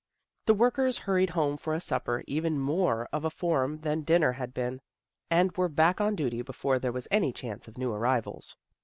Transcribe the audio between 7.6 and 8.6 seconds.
of new arrivals.